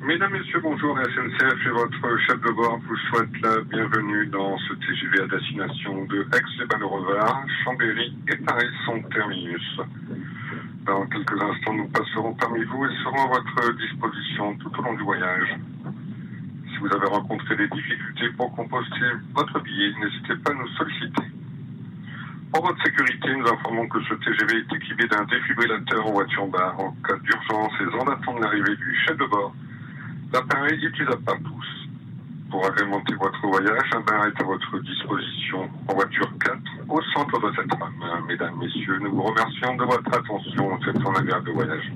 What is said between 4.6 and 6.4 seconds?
TGV à destination de